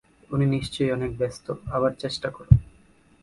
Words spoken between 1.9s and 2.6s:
চেষ্টা কর।